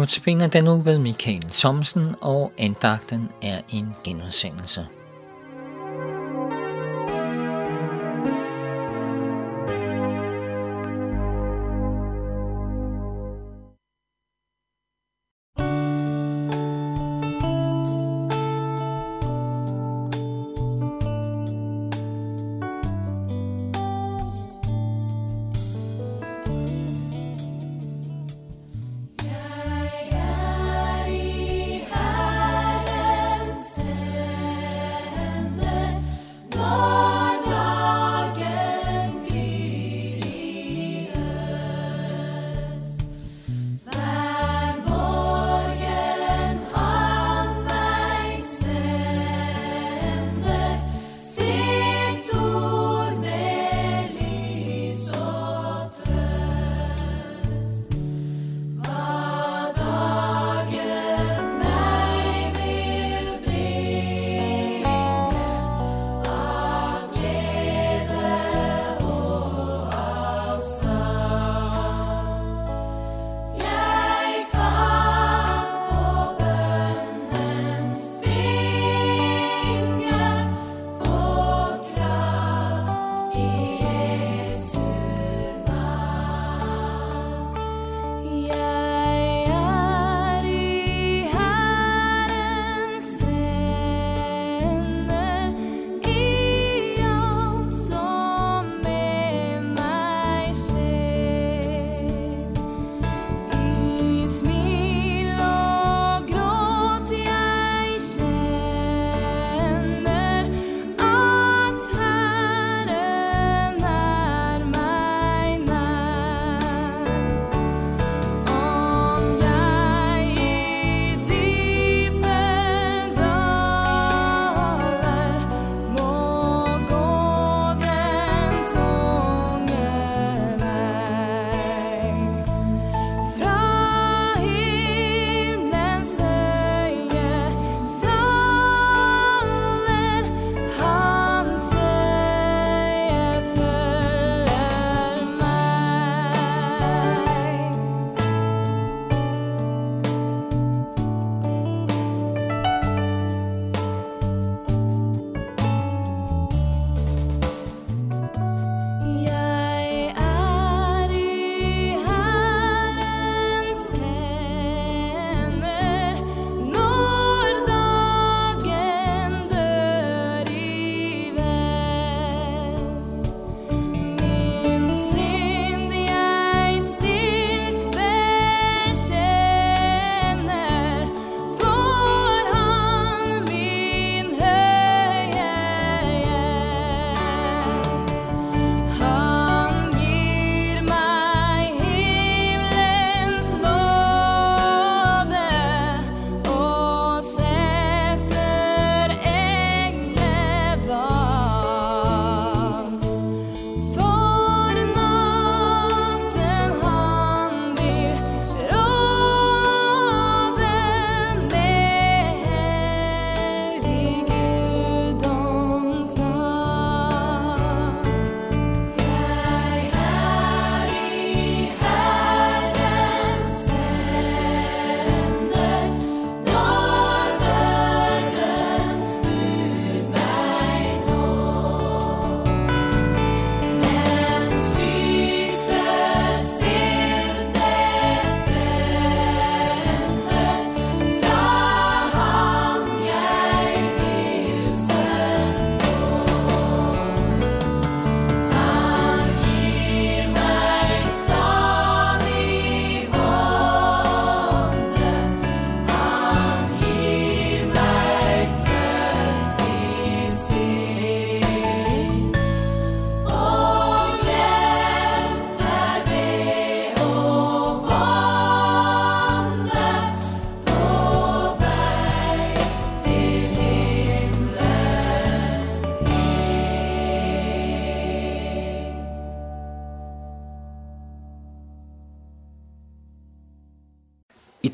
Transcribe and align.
Notabene 0.00 0.48
den 0.48 0.64
nu 0.64 0.76
ved 0.76 0.98
Michael 0.98 1.42
Thomsen, 1.42 2.14
og 2.20 2.52
andagten 2.58 3.28
er 3.42 3.60
en 3.68 3.94
genudsendelse. 4.04 4.86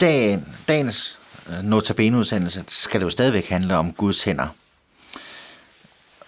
Dagen, 0.07 0.55
dagens 0.69 1.19
øh, 1.49 1.63
notabene-udsendelse 1.65 2.65
skal 2.69 3.01
det 3.01 3.05
jo 3.05 3.11
stadigvæk 3.11 3.49
handle 3.49 3.77
om 3.77 3.93
Guds 3.93 4.25
hænder. 4.25 4.47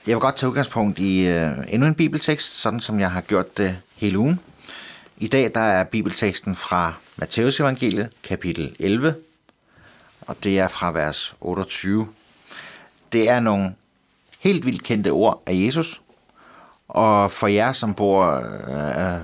Jeg 0.07 0.15
vil 0.17 0.21
godt 0.21 0.37
tage 0.37 0.51
udgangspunkt 0.51 0.99
i 0.99 1.27
øh, 1.27 1.51
endnu 1.69 1.89
en 1.89 1.95
bibeltekst, 1.95 2.61
sådan 2.61 2.81
som 2.81 3.01
jeg 3.01 3.11
har 3.11 3.21
gjort 3.21 3.59
det 3.59 3.79
hele 3.97 4.19
ugen. 4.19 4.41
I 5.17 5.29
dag 5.29 5.51
der 5.55 5.61
er 5.61 5.85
bibelteksten 5.85 6.57
fra 6.57 6.93
Matteus 7.17 7.61
evangeliet, 7.61 8.09
kapitel 8.23 8.77
11, 8.79 9.15
og 10.21 10.37
det 10.45 10.59
er 10.59 10.69
fra 10.69 10.93
vers 10.93 11.35
28. 11.41 12.09
Det 13.13 13.29
er 13.29 13.41
nogle 13.41 13.75
helt 14.41 14.67
vildt 14.67 14.83
kendte 14.83 15.09
ord 15.09 15.43
af 15.47 15.53
Jesus, 15.55 16.01
og 16.89 17.33
for 17.33 17.47
jer, 17.47 17.73
som 17.73 17.95
bor, 17.95 18.27
øh, 18.69 19.21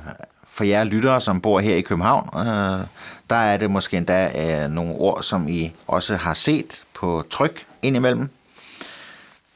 for 0.55 0.65
jer 0.65 0.85
lyttere, 0.85 1.21
som 1.21 1.41
bor 1.41 1.61
her 1.61 1.75
i 1.75 1.81
København, 1.81 2.31
øh, 2.35 2.87
der 3.31 3.37
er 3.37 3.57
det 3.57 3.71
måske 3.71 3.97
endda 3.97 4.31
øh, 4.65 4.71
nogle 4.71 4.95
ord, 4.95 5.23
som 5.23 5.49
I 5.49 5.73
også 5.87 6.17
har 6.17 6.35
set 6.35 6.85
på 6.95 7.25
tryk 7.31 7.67
indimellem. 7.83 8.29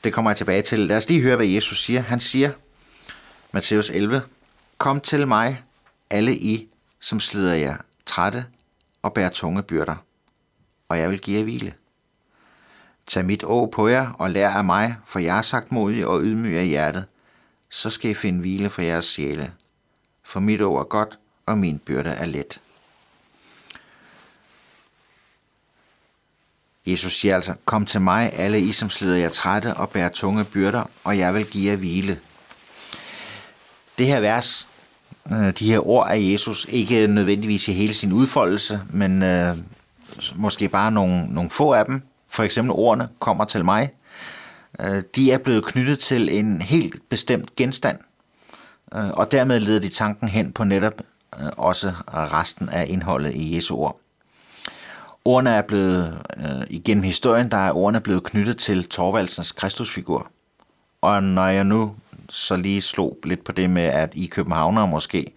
Det 0.04 0.12
kommer 0.12 0.30
jeg 0.30 0.36
tilbage 0.36 0.62
til. 0.62 0.78
Lad 0.78 0.96
os 0.96 1.08
lige 1.08 1.22
høre, 1.22 1.36
hvad 1.36 1.46
Jesus 1.46 1.84
siger. 1.84 2.00
Han 2.00 2.20
siger, 2.20 2.50
Matthæus 3.52 3.90
11, 3.90 4.22
Kom 4.78 5.00
til 5.00 5.28
mig, 5.28 5.62
alle 6.10 6.36
I, 6.36 6.68
som 7.00 7.20
slider 7.20 7.54
jer 7.54 7.76
trætte 8.06 8.44
og 9.02 9.12
bærer 9.12 9.28
tunge 9.28 9.62
byrder, 9.62 9.96
og 10.88 10.98
jeg 10.98 11.10
vil 11.10 11.18
give 11.18 11.38
jer 11.38 11.44
hvile. 11.44 11.74
Tag 13.06 13.24
mit 13.24 13.44
å 13.44 13.66
på 13.66 13.88
jer 13.88 14.10
og 14.18 14.30
lær 14.30 14.50
af 14.50 14.64
mig, 14.64 14.96
for 15.06 15.18
jeg 15.18 15.38
er 15.38 15.42
sagt 15.42 15.72
modig 15.72 16.06
og 16.06 16.20
ydmyg 16.22 16.56
af 16.56 16.66
hjertet, 16.66 17.04
så 17.70 17.90
skal 17.90 18.10
I 18.10 18.14
finde 18.14 18.40
hvile 18.40 18.70
for 18.70 18.82
jeres 18.82 19.04
sjæle. 19.04 19.52
For 20.28 20.40
mit 20.40 20.62
ord 20.62 20.80
er 20.80 20.84
godt, 20.84 21.18
og 21.46 21.58
min 21.58 21.78
byrde 21.78 22.10
er 22.10 22.26
let. 22.26 22.60
Jesus 26.86 27.20
siger 27.20 27.34
altså, 27.34 27.54
kom 27.64 27.86
til 27.86 28.00
mig, 28.00 28.32
alle 28.32 28.60
I, 28.60 28.72
som 28.72 28.90
slider 28.90 29.16
jer 29.16 29.28
trætte 29.28 29.74
og 29.74 29.90
bærer 29.90 30.08
tunge 30.08 30.44
byrder, 30.44 30.90
og 31.04 31.18
jeg 31.18 31.34
vil 31.34 31.46
give 31.46 31.70
jer 31.70 31.76
hvile. 31.76 32.20
Det 33.98 34.06
her 34.06 34.20
vers, 34.20 34.68
øh, 35.30 35.50
de 35.50 35.70
her 35.70 35.86
ord 35.86 36.10
af 36.10 36.18
Jesus, 36.20 36.66
ikke 36.68 37.06
nødvendigvis 37.06 37.68
i 37.68 37.72
hele 37.72 37.94
sin 37.94 38.12
udfoldelse, 38.12 38.80
men 38.90 39.22
øh, 39.22 39.56
måske 40.34 40.68
bare 40.68 40.92
nogle, 40.92 41.26
nogle 41.26 41.50
få 41.50 41.72
af 41.72 41.84
dem, 41.84 42.02
for 42.28 42.42
eksempel 42.42 42.72
ordene, 42.72 43.08
kommer 43.18 43.44
til 43.44 43.64
mig, 43.64 43.90
øh, 44.80 45.02
de 45.16 45.32
er 45.32 45.38
blevet 45.38 45.64
knyttet 45.64 45.98
til 45.98 46.38
en 46.38 46.62
helt 46.62 47.08
bestemt 47.08 47.56
genstand, 47.56 47.98
Øh, 48.94 49.10
og 49.10 49.32
dermed 49.32 49.60
leder 49.60 49.80
de 49.80 49.88
tanken 49.88 50.28
hen 50.28 50.52
på 50.52 50.64
netop 50.64 51.02
øh, 51.40 51.48
også 51.56 51.92
resten 52.08 52.68
af 52.68 52.86
indholdet 52.88 53.34
i 53.34 53.56
Jesu 53.56 53.76
ord. 53.76 54.00
Ordene 55.24 55.50
er 55.50 55.62
blevet, 55.62 56.18
øh, 56.36 56.66
igennem 56.70 57.04
historien, 57.04 57.50
der 57.50 57.56
er 57.56 57.72
ordene 57.72 58.00
blevet 58.00 58.24
knyttet 58.24 58.56
til 58.56 58.88
Torvaldsens 58.88 59.52
Kristusfigur. 59.52 60.30
Og 61.00 61.22
når 61.22 61.46
jeg 61.46 61.64
nu 61.64 61.94
så 62.30 62.56
lige 62.56 62.82
slog 62.82 63.18
lidt 63.24 63.44
på 63.44 63.52
det 63.52 63.70
med, 63.70 63.82
at 63.82 64.12
I 64.14 64.26
københavnere 64.26 64.88
måske 64.88 65.32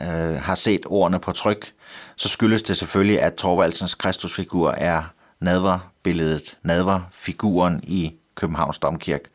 øh, 0.00 0.42
har 0.42 0.54
set 0.54 0.80
ordene 0.86 1.18
på 1.18 1.32
tryk, 1.32 1.72
så 2.16 2.28
skyldes 2.28 2.62
det 2.62 2.76
selvfølgelig, 2.76 3.22
at 3.22 3.34
Torvaldsens 3.34 3.94
Kristusfigur 3.94 4.70
er 4.70 5.02
nadverbilledet, 5.40 6.58
nadverfiguren 6.62 7.80
i 7.82 8.14
Københavns 8.34 8.78
Domkirke. 8.78 9.28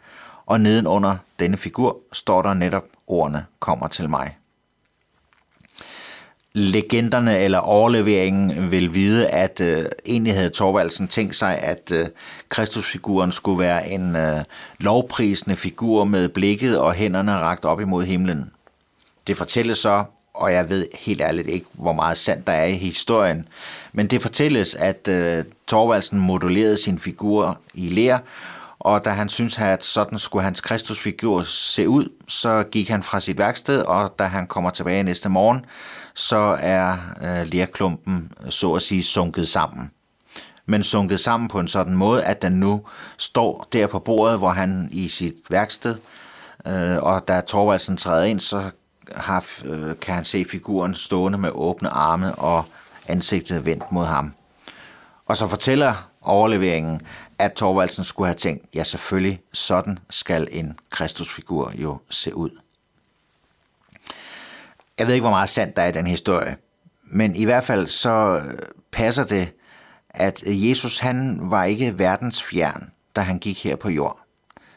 Og 0.46 0.62
nedenunder 0.62 1.16
denne 1.40 1.58
figur 1.58 1.98
står 2.14 2.42
der 2.42 2.54
netop 2.54 2.86
ordene 3.08 3.46
kommer 3.60 3.88
til 3.88 4.10
mig 4.10 4.38
legenderne 6.54 7.40
eller 7.40 7.60
overleveringen 7.60 8.72
vil 8.72 8.94
vide, 8.94 9.28
at 9.28 9.62
øh, 9.62 9.86
egentlig 10.06 10.34
havde 10.34 10.50
Torvaldsen 10.50 11.08
tænkt 11.08 11.36
sig, 11.36 11.58
at 11.58 11.92
øh, 11.92 12.08
Kristusfiguren 12.50 13.32
skulle 13.32 13.60
være 13.60 13.90
en 13.90 14.16
øh, 14.16 14.42
lovprisende 14.80 15.56
figur 15.56 16.04
med 16.04 16.30
blikket 16.30 16.80
og 16.80 16.94
hænderne 16.94 17.32
rakt 17.32 17.66
op 17.66 17.82
imod 17.82 18.06
himlen. 18.06 18.52
Det 19.28 19.38
fortælles 19.38 19.78
så, 19.78 20.04
og 20.34 20.54
jeg 20.54 20.70
ved 20.70 20.88
helt 21.00 21.22
ærligt 21.22 21.48
ikke, 21.48 21.66
hvor 21.72 21.94
meget 21.94 22.18
sandt 22.18 22.48
der 22.48 22.54
er 22.54 22.66
i 22.66 22.76
historien, 22.76 23.48
men 23.94 24.08
det 24.08 24.22
fortælles, 24.22 24.76
at 24.76 25.08
øh, 25.08 25.44
Torvaldsen 25.68 26.20
modulerede 26.20 26.78
sin 26.78 27.00
figur 27.00 27.58
i 27.74 27.88
lær, 27.88 28.18
og 28.84 29.06
da 29.06 29.10
han 29.10 29.30
syntes, 29.30 29.58
at 29.58 29.84
sådan 29.84 30.20
skulle 30.20 30.44
hans 30.44 30.62
Kristusfigur 30.62 31.44
se 31.44 31.90
ud, 31.90 32.10
så 32.28 32.64
gik 32.72 32.90
han 32.90 33.04
fra 33.04 33.20
sit 33.20 33.38
værksted, 33.38 33.82
og 33.82 34.16
da 34.20 34.24
han 34.24 34.48
kommer 34.48 34.70
tilbage 34.70 35.04
næste 35.04 35.30
morgen, 35.30 35.66
så 36.14 36.58
er 36.60 36.98
øh, 37.22 37.48
lærklumpen 37.48 38.32
så 38.50 38.74
at 38.74 38.82
sige 38.82 39.04
sunket 39.04 39.48
sammen. 39.48 39.92
Men 40.66 40.84
sunket 40.84 41.20
sammen 41.20 41.48
på 41.48 41.60
en 41.60 41.68
sådan 41.68 41.96
måde, 41.96 42.24
at 42.24 42.42
den 42.42 42.54
nu 42.54 42.82
står 43.18 43.68
der 43.74 43.88
på 43.88 44.00
bordet, 44.00 44.38
hvor 44.38 44.50
han 44.50 44.90
i 44.92 45.08
sit 45.08 45.36
værksted, 45.50 45.96
øh, 46.68 47.04
og 47.04 47.28
da 47.28 47.42
Torvaldsen 47.42 47.98
træder 47.98 48.24
ind, 48.24 48.40
så 48.40 48.64
har, 49.16 49.46
øh, 49.66 50.00
kan 50.02 50.16
han 50.16 50.26
se 50.26 50.46
figuren 50.52 50.94
stående 50.94 51.38
med 51.38 51.50
åbne 51.54 51.90
arme 51.90 52.36
og 52.36 52.66
ansigtet 53.08 53.66
vendt 53.66 53.92
mod 53.92 54.06
ham. 54.06 54.34
Og 55.26 55.38
så 55.38 55.48
fortæller 55.48 56.10
overleveringen, 56.22 57.02
at 57.44 57.54
Torvaldsen 57.54 58.04
skulle 58.04 58.28
have 58.28 58.36
tænkt, 58.36 58.66
ja 58.76 58.84
selvfølgelig, 58.84 59.42
sådan 59.54 60.00
skal 60.10 60.48
en 60.52 60.80
Kristusfigur 60.90 61.72
jo 61.76 61.98
se 62.10 62.36
ud. 62.36 62.50
Jeg 64.98 65.08
ved 65.08 65.14
ikke, 65.14 65.24
hvor 65.24 65.30
meget 65.30 65.50
sandt 65.50 65.76
der 65.76 65.82
er 65.82 65.88
i 65.88 65.92
den 65.92 66.08
historie, 66.08 66.58
men 67.04 67.36
i 67.36 67.44
hvert 67.44 67.64
fald 67.64 67.88
så 67.88 68.42
øh, 68.46 68.60
passer 68.92 69.24
det, 69.24 69.52
at 70.10 70.44
øh, 70.46 70.70
Jesus 70.70 71.00
han 71.00 71.38
var 71.42 71.64
ikke 71.64 72.00
verdens 72.00 72.44
fjern, 72.44 72.92
da 73.16 73.22
han 73.22 73.40
gik 73.40 73.64
her 73.64 73.76
på 73.76 73.90
jord. 73.90 74.20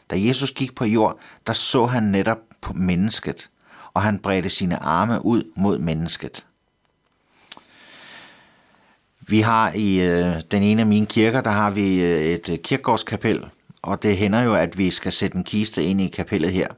Da 0.09 0.15
Jesus 0.19 0.51
gik 0.51 0.75
på 0.75 0.85
jord, 0.85 1.19
der 1.47 1.53
så 1.53 1.85
han 1.85 2.03
netop 2.03 2.39
på 2.61 2.73
mennesket, 2.73 3.49
og 3.93 4.01
han 4.01 4.19
bredte 4.19 4.49
sine 4.49 4.83
arme 4.83 5.25
ud 5.25 5.43
mod 5.55 5.77
mennesket. 5.77 6.45
Vi 9.27 9.41
har 9.41 9.71
i 9.75 9.99
øh, 9.99 10.33
den 10.51 10.63
ene 10.63 10.81
af 10.81 10.87
mine 10.87 11.05
kirker, 11.05 11.41
der 11.41 11.51
har 11.51 11.69
vi 11.69 12.01
øh, 12.01 12.21
et 12.21 12.49
øh, 12.49 12.57
kirkegårdskapel, 12.57 13.45
og 13.81 14.03
det 14.03 14.17
hænder 14.17 14.41
jo, 14.41 14.55
at 14.55 14.77
vi 14.77 14.91
skal 14.91 15.11
sætte 15.11 15.37
en 15.37 15.43
kiste 15.43 15.83
ind 15.83 16.01
i 16.01 16.07
kapellet 16.07 16.51
her– 16.51 16.67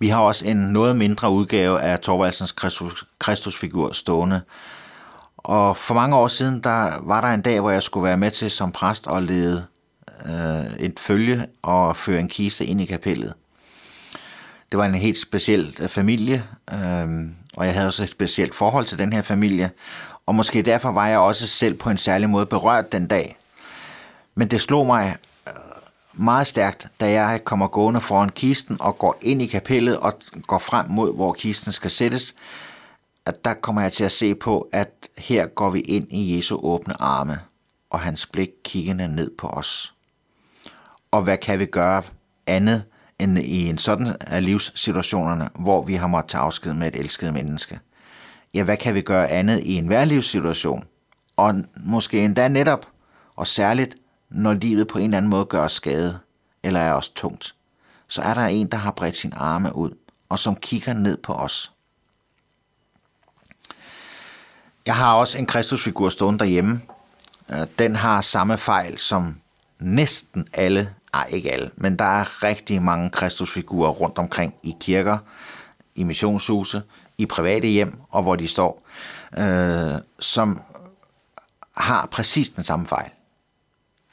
vi 0.00 0.08
har 0.08 0.20
også 0.20 0.46
en 0.46 0.56
noget 0.56 0.96
mindre 0.96 1.30
udgave 1.30 1.80
af 1.80 2.00
Torvaldsens 2.00 2.52
Kristus, 2.52 3.06
Kristusfigur 3.18 3.92
stående. 3.92 4.40
Og 5.36 5.76
for 5.76 5.94
mange 5.94 6.16
år 6.16 6.28
siden, 6.28 6.60
der 6.60 6.98
var 7.02 7.20
der 7.20 7.28
en 7.28 7.42
dag, 7.42 7.60
hvor 7.60 7.70
jeg 7.70 7.82
skulle 7.82 8.04
være 8.04 8.16
med 8.16 8.30
til 8.30 8.50
som 8.50 8.72
præst 8.72 9.06
og 9.06 9.22
lede 9.22 9.66
øh, 10.26 10.76
et 10.78 11.00
følge 11.00 11.46
og 11.62 11.96
føre 11.96 12.20
en 12.20 12.28
kiste 12.28 12.66
ind 12.66 12.80
i 12.80 12.84
kapellet. 12.84 13.34
Det 14.70 14.78
var 14.78 14.84
en 14.84 14.94
helt 14.94 15.18
speciel 15.18 15.76
øh, 15.80 15.88
familie, 15.88 16.44
øh, 16.72 17.08
og 17.56 17.66
jeg 17.66 17.74
havde 17.74 17.86
også 17.86 18.02
et 18.02 18.08
specielt 18.08 18.54
forhold 18.54 18.84
til 18.84 18.98
den 18.98 19.12
her 19.12 19.22
familie. 19.22 19.70
Og 20.30 20.34
måske 20.34 20.62
derfor 20.62 20.90
var 20.90 21.06
jeg 21.06 21.18
også 21.18 21.46
selv 21.46 21.74
på 21.74 21.90
en 21.90 21.98
særlig 21.98 22.30
måde 22.30 22.46
berørt 22.46 22.92
den 22.92 23.06
dag. 23.06 23.36
Men 24.34 24.48
det 24.48 24.60
slog 24.60 24.86
mig, 24.86 25.16
øh, 25.46 25.52
meget 26.12 26.46
stærkt, 26.46 26.88
da 27.00 27.10
jeg 27.10 27.44
kommer 27.44 27.66
gående 27.66 28.00
foran 28.00 28.28
kisten 28.28 28.76
og 28.80 28.98
går 28.98 29.18
ind 29.22 29.42
i 29.42 29.46
kapellet 29.46 29.96
og 29.98 30.12
går 30.46 30.58
frem 30.58 30.86
mod, 30.88 31.14
hvor 31.14 31.32
kisten 31.32 31.72
skal 31.72 31.90
sættes, 31.90 32.34
at 33.26 33.44
der 33.44 33.54
kommer 33.54 33.82
jeg 33.82 33.92
til 33.92 34.04
at 34.04 34.12
se 34.12 34.34
på, 34.34 34.68
at 34.72 35.08
her 35.18 35.46
går 35.46 35.70
vi 35.70 35.80
ind 35.80 36.12
i 36.12 36.36
Jesu 36.36 36.60
åbne 36.62 37.02
arme, 37.02 37.40
og 37.90 38.00
hans 38.00 38.26
blik 38.26 38.50
kiggende 38.64 39.08
ned 39.08 39.30
på 39.38 39.46
os. 39.46 39.94
Og 41.10 41.22
hvad 41.22 41.38
kan 41.38 41.58
vi 41.58 41.66
gøre 41.66 42.02
andet 42.46 42.84
end 43.18 43.38
i 43.38 43.68
en 43.68 43.78
sådan 43.78 44.16
af 44.20 44.44
livssituationerne, 44.44 45.48
hvor 45.54 45.84
vi 45.84 45.94
har 45.94 46.06
måttet 46.06 46.30
tage 46.30 46.42
afsked 46.42 46.72
med 46.72 46.88
et 46.88 46.96
elsket 46.96 47.32
menneske? 47.32 47.80
Ja, 48.54 48.62
hvad 48.62 48.76
kan 48.76 48.94
vi 48.94 49.00
gøre 49.00 49.28
andet 49.28 49.60
i 49.60 49.74
en 49.74 50.08
livssituation? 50.08 50.84
Og 51.36 51.54
måske 51.76 52.24
endda 52.24 52.48
netop, 52.48 52.86
og 53.36 53.46
særligt 53.46 53.96
når 54.30 54.52
livet 54.52 54.88
på 54.88 54.98
en 54.98 55.04
eller 55.04 55.16
anden 55.16 55.30
måde 55.30 55.44
gør 55.44 55.64
os 55.64 55.72
skade, 55.72 56.18
eller 56.62 56.80
er 56.80 56.92
os 56.92 57.08
tungt, 57.08 57.54
så 58.08 58.22
er 58.22 58.34
der 58.34 58.46
en, 58.46 58.66
der 58.66 58.78
har 58.78 58.90
bredt 58.90 59.16
sin 59.16 59.32
arme 59.36 59.76
ud, 59.76 59.90
og 60.28 60.38
som 60.38 60.56
kigger 60.56 60.92
ned 60.92 61.16
på 61.16 61.32
os. 61.32 61.72
Jeg 64.86 64.96
har 64.96 65.14
også 65.14 65.38
en 65.38 65.46
Kristusfigur 65.46 66.08
stående 66.08 66.38
derhjemme. 66.38 66.80
Øh, 67.50 67.66
den 67.78 67.96
har 67.96 68.20
samme 68.20 68.58
fejl 68.58 68.98
som 68.98 69.36
næsten 69.78 70.48
alle, 70.52 70.94
ej 71.14 71.26
ikke 71.30 71.52
alle, 71.52 71.70
men 71.76 71.98
der 71.98 72.04
er 72.04 72.42
rigtig 72.42 72.82
mange 72.82 73.10
Kristusfigurer 73.10 73.90
rundt 73.90 74.18
omkring 74.18 74.54
i 74.62 74.76
kirker, 74.80 75.18
i 75.94 76.04
missionshuse, 76.04 76.82
i 77.20 77.26
private 77.26 77.68
hjem, 77.68 78.00
og 78.10 78.22
hvor 78.22 78.36
de 78.36 78.48
står, 78.48 78.86
øh, 79.38 80.00
som 80.20 80.62
har 81.76 82.06
præcis 82.06 82.50
den 82.50 82.64
samme 82.64 82.86
fejl 82.86 83.10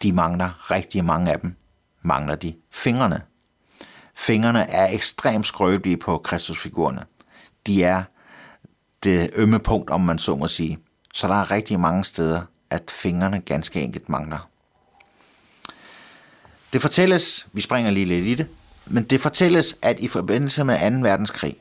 de 0.04 0.14
mangler 0.14 0.72
rigtig 0.72 1.06
mange 1.06 1.32
af 1.32 1.40
dem, 1.40 1.56
mangler 2.02 2.36
de 2.36 2.56
fingrene. 2.72 3.22
Fingrene 4.16 4.70
er 4.70 4.88
ekstremt 4.94 5.48
skrøbelige 5.48 5.98
på 5.98 6.18
Kristusfigurerne. 6.18 7.06
De 7.68 7.84
er 7.84 8.04
det 9.04 9.30
ømme 9.36 9.60
punkt, 9.60 9.90
om 9.90 10.02
man 10.02 10.20
så 10.20 10.36
må 10.36 10.48
sige. 10.48 10.78
Så 11.14 11.28
der 11.28 11.34
er 11.34 11.52
rigtig 11.52 11.80
mange 11.80 12.04
steder, 12.04 12.42
at 12.70 12.92
fingrene 12.92 13.40
ganske 13.40 13.82
enkelt 13.82 14.10
mangler. 14.10 14.50
Det 16.74 16.82
fortælles, 16.82 17.48
vi 17.54 17.62
springer 17.62 17.92
lige 17.92 18.06
lidt 18.06 18.26
i 18.26 18.36
det, 18.36 18.48
men 18.86 19.04
det 19.04 19.22
fortælles, 19.22 19.76
at 19.82 20.00
i 20.00 20.08
forbindelse 20.08 20.64
med 20.64 21.02
2. 21.04 21.10
verdenskrig, 21.10 21.56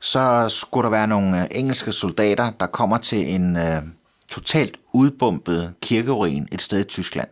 så 0.00 0.48
skulle 0.48 0.84
der 0.84 0.90
være 0.90 1.06
nogle 1.06 1.42
øh, 1.42 1.48
engelske 1.50 1.92
soldater, 1.92 2.50
der 2.50 2.66
kommer 2.66 2.98
til 2.98 3.34
en 3.34 3.56
øh, 3.56 3.82
totalt 4.28 4.76
udbumpet 4.92 5.74
kirkeruin 5.82 6.48
et 6.52 6.62
sted 6.62 6.80
i 6.80 6.84
Tyskland. 6.84 7.28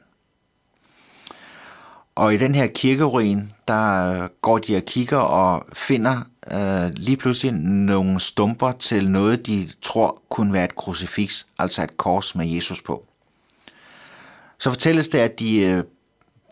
Og 2.14 2.34
i 2.34 2.36
den 2.36 2.54
her 2.54 2.66
kirkeruin, 2.66 3.52
der 3.68 4.12
øh, 4.12 4.28
går 4.42 4.58
de 4.58 4.76
og 4.76 4.82
kigger 4.82 5.18
og 5.18 5.66
finder 5.72 6.20
øh, 6.52 6.90
lige 6.96 7.16
pludselig 7.16 7.52
nogle 7.52 8.20
stumper 8.20 8.72
til 8.72 9.10
noget, 9.10 9.46
de 9.46 9.68
tror 9.82 10.22
kunne 10.28 10.52
være 10.52 10.64
et 10.64 10.76
krucifix, 10.76 11.44
altså 11.58 11.82
et 11.82 11.96
kors 11.96 12.34
med 12.34 12.46
Jesus 12.46 12.82
på. 12.82 13.04
Så 14.58 14.70
fortælles 14.70 15.08
det, 15.08 15.18
at 15.18 15.40
de 15.40 15.60
øh, 15.60 15.84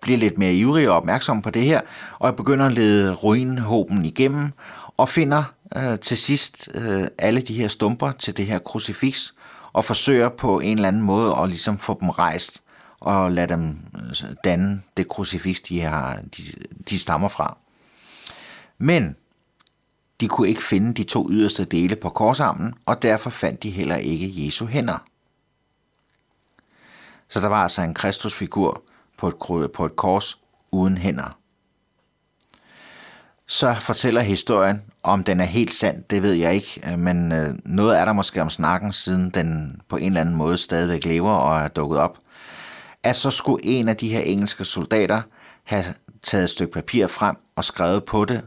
bliver 0.03 0.19
lidt 0.19 0.39
mere 0.39 0.55
ivrige 0.55 0.91
og 0.91 0.97
opmærksomme 0.97 1.43
på 1.43 1.51
det 1.51 1.63
her, 1.63 1.81
og 2.19 2.37
begynder 2.37 2.67
at 2.67 2.73
lede 2.73 3.15
ruinhåben 3.15 4.05
igennem, 4.05 4.53
og 4.97 5.09
finder 5.09 5.43
øh, 5.77 5.99
til 5.99 6.19
sidst 6.19 6.69
øh, 6.75 7.09
alle 7.19 7.41
de 7.41 7.55
her 7.55 7.69
stumper 7.69 8.13
til 8.13 8.37
det 8.37 8.47
her 8.47 8.59
krucifix 8.59 9.33
og 9.73 9.85
forsøger 9.85 10.29
på 10.29 10.61
en 10.61 10.77
eller 10.77 10.89
anden 10.89 11.03
måde 11.03 11.37
at 11.37 11.49
ligesom 11.49 11.79
få 11.79 11.99
dem 12.01 12.11
rejst 12.11 12.63
og 13.01 13.33
lade 13.33 13.47
dem 13.47 13.77
øh, 13.95 14.35
danne 14.45 14.83
det 14.97 15.09
krucifix, 15.09 15.61
de, 15.61 15.81
har, 15.81 16.21
de, 16.37 16.43
de 16.91 16.99
stammer 16.99 17.29
fra. 17.29 17.57
Men 18.79 19.17
de 20.21 20.29
kunne 20.29 20.49
ikke 20.49 20.63
finde 20.63 20.95
de 20.95 21.05
to 21.05 21.31
yderste 21.31 21.65
dele 21.65 21.97
på 21.97 22.09
korsarmen, 22.09 22.75
og 22.87 23.03
derfor 23.03 23.31
fandt 23.31 23.63
de 23.63 23.71
heller 23.71 23.97
ikke 23.97 24.47
Jesu 24.47 24.67
hænder. 24.67 25.05
Så 27.29 27.41
der 27.41 27.49
var 27.49 27.63
altså 27.63 27.83
en 27.83 27.95
kristusfigur 27.95 28.83
på 29.17 29.29
et, 29.29 29.73
på 29.73 29.87
et 29.87 29.97
kors 29.97 30.39
uden 30.71 30.99
hænder. 30.99 31.39
Så 33.49 33.75
fortæller 33.75 34.21
historien, 34.21 34.83
om 35.03 35.25
den 35.25 35.41
er 35.41 35.45
helt 35.45 35.73
sand, 35.73 36.05
det 36.11 36.23
ved 36.23 36.33
jeg 36.33 36.55
ikke, 36.55 36.81
øh, 36.87 36.99
men 36.99 37.33
øh, 37.33 37.55
noget 37.65 38.01
er 38.01 38.05
der 38.05 38.13
måske 38.13 38.43
om 38.43 38.51
snakken, 38.51 38.93
siden 38.93 39.31
den 39.31 39.81
på 39.89 39.97
en 39.97 40.07
eller 40.07 40.21
anden 40.21 40.35
måde 40.35 40.59
stadigvæk 40.59 41.05
lever 41.05 41.33
og 41.33 41.61
er 41.61 41.69
dukket 41.69 41.99
op 41.99 42.19
at 43.07 43.17
så 43.17 43.31
skulle 43.31 43.65
en 43.65 43.89
af 43.89 43.97
de 43.97 44.09
her 44.09 44.21
engelske 44.21 44.65
soldater 44.65 45.23
have 45.65 45.85
taget 46.23 46.45
et 46.45 46.51
stykke 46.51 46.73
papir 46.73 47.07
frem 47.07 47.37
og 47.57 47.65
skrevet 47.65 48.05
på 48.05 48.25
det 48.25 48.45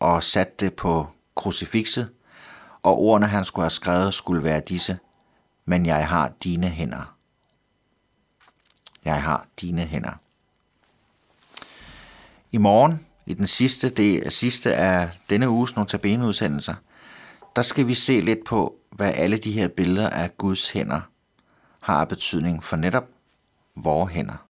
og 0.00 0.22
sat 0.22 0.60
det 0.60 0.74
på 0.74 1.06
krucifixet, 1.34 2.10
og 2.82 2.98
ordene 2.98 3.26
han 3.26 3.44
skulle 3.44 3.64
have 3.64 3.70
skrevet 3.70 4.14
skulle 4.14 4.44
være 4.44 4.60
disse, 4.60 4.98
men 5.64 5.86
jeg 5.86 6.08
har 6.08 6.32
dine 6.44 6.68
hænder. 6.68 7.14
Jeg 9.04 9.22
har 9.22 9.46
dine 9.60 9.82
hænder. 9.82 10.12
I 12.52 12.56
morgen, 12.56 13.06
i 13.28 13.34
den 13.34 13.46
sidste, 13.46 13.88
det 13.88 14.32
sidste 14.32 14.74
af 14.74 15.10
denne 15.30 15.48
uges 15.48 15.76
Notabene-udsendelser, 15.76 16.74
der 17.56 17.62
skal 17.62 17.86
vi 17.86 17.94
se 17.94 18.20
lidt 18.20 18.44
på, 18.46 18.74
hvad 18.92 19.12
alle 19.14 19.38
de 19.38 19.52
her 19.52 19.68
billeder 19.68 20.10
af 20.10 20.36
Guds 20.36 20.70
hænder 20.70 21.00
har 21.80 22.04
betydning 22.04 22.64
for 22.64 22.76
netop 22.76 23.08
vores 23.76 24.12
hænder. 24.12 24.47